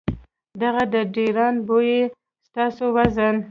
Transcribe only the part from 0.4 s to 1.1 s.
دغه د